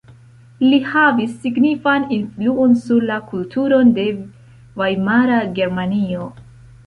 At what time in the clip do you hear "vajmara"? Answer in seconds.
4.83-5.37